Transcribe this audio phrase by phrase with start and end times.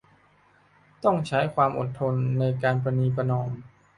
[1.03, 3.49] ต้องใช้ความอดทนในการประนีประนอม